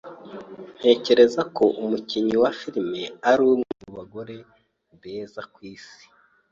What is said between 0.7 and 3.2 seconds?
Ntekereza ko umukinnyi wa filime